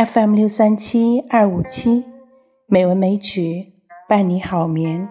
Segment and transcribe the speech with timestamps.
[0.00, 2.06] FM 六三七二五七，
[2.66, 3.74] 美文美曲
[4.08, 5.06] 伴你好眠。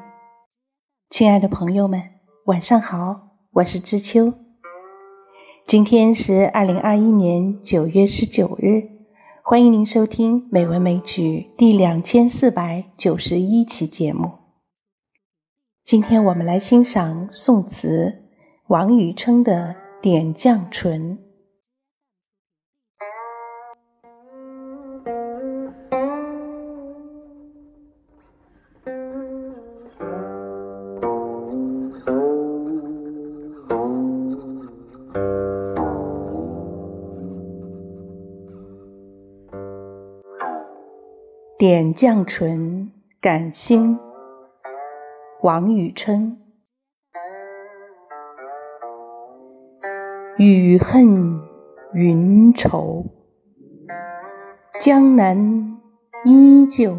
[1.12, 2.02] 亲爱的朋友们，
[2.46, 4.34] 晚上好，我是知秋。
[5.68, 8.90] 今天是二零二一年九月十九日，
[9.44, 14.32] 欢迎您收听《美文美曲》第两千四百九十一期节目。
[15.86, 18.24] 今天我们来欣赏宋词
[18.70, 21.18] 王宇称的《点绛唇》。
[41.60, 44.00] 点绛唇，感兴。
[45.42, 46.38] 王宇琛。
[50.38, 51.42] 雨恨
[51.94, 53.04] 云愁，
[54.80, 55.82] 江南
[56.24, 56.96] 依旧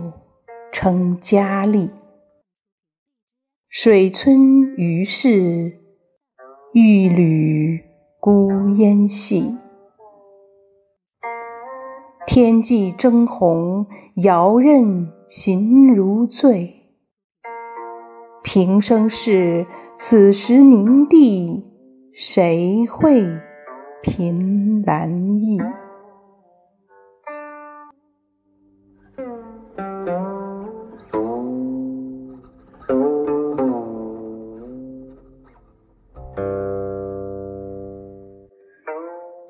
[0.70, 1.88] 称佳丽。
[3.70, 5.80] 水村余是
[6.74, 7.82] 玉缕
[8.20, 9.56] 孤烟细。
[12.32, 16.72] 天际争红，遥任行如醉。
[18.44, 19.66] 平生事，
[19.98, 21.64] 此时凝地，
[22.12, 23.26] 谁会
[24.00, 25.60] 凭栏意？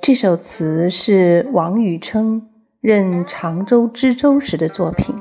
[0.00, 2.49] 这首词是王禹称。
[2.80, 5.14] 任常州知州时的作品，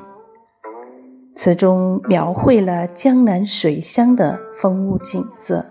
[1.35, 5.65] 词中描绘了江南水乡的风物景色，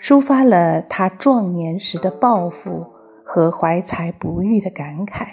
[0.00, 2.86] 抒发了他壮年时的抱负
[3.22, 5.26] 和怀才不遇的感慨。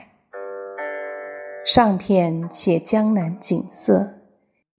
[1.64, 4.16] 上片写江南景色，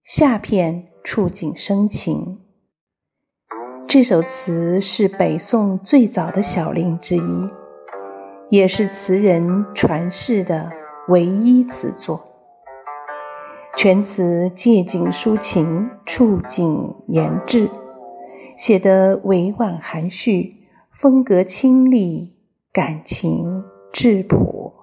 [0.03, 2.39] 下片触景生情。
[3.87, 7.49] 这首词是北宋最早的小令之一，
[8.51, 10.71] 也是词人传世的。
[11.09, 12.21] 唯一词作，
[13.75, 17.69] 全词借景抒情，触景言志，
[18.55, 20.55] 写得委婉含蓄，
[20.91, 22.37] 风格清丽，
[22.71, 24.82] 感情质朴。